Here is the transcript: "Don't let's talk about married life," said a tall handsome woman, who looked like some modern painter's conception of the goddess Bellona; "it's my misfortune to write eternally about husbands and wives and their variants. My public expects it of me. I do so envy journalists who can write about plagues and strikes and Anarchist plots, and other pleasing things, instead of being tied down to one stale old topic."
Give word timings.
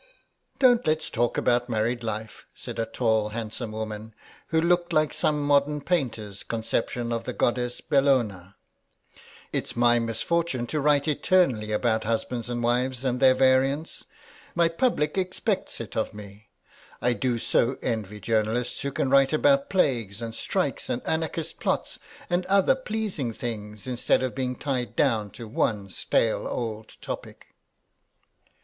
"Don't 0.57 0.87
let's 0.87 1.11
talk 1.11 1.37
about 1.37 1.69
married 1.69 2.01
life," 2.03 2.47
said 2.55 2.79
a 2.79 2.87
tall 2.87 3.29
handsome 3.29 3.71
woman, 3.71 4.15
who 4.47 4.59
looked 4.59 4.91
like 4.91 5.13
some 5.13 5.43
modern 5.45 5.79
painter's 5.79 6.41
conception 6.41 7.11
of 7.11 7.25
the 7.25 7.33
goddess 7.33 7.81
Bellona; 7.81 8.55
"it's 9.53 9.75
my 9.75 9.99
misfortune 9.99 10.65
to 10.65 10.79
write 10.81 11.07
eternally 11.07 11.71
about 11.71 12.03
husbands 12.03 12.49
and 12.49 12.63
wives 12.63 13.05
and 13.05 13.19
their 13.19 13.35
variants. 13.35 14.05
My 14.55 14.69
public 14.69 15.19
expects 15.19 15.79
it 15.79 15.95
of 15.95 16.15
me. 16.15 16.49
I 16.99 17.13
do 17.13 17.37
so 17.37 17.77
envy 17.83 18.19
journalists 18.19 18.81
who 18.81 18.91
can 18.91 19.11
write 19.11 19.33
about 19.33 19.69
plagues 19.69 20.19
and 20.19 20.33
strikes 20.33 20.89
and 20.89 21.05
Anarchist 21.05 21.59
plots, 21.59 21.99
and 22.27 22.47
other 22.47 22.73
pleasing 22.73 23.33
things, 23.33 23.85
instead 23.85 24.23
of 24.23 24.33
being 24.33 24.55
tied 24.55 24.95
down 24.95 25.29
to 25.33 25.47
one 25.47 25.89
stale 25.91 26.47
old 26.47 26.99
topic." 27.01 27.53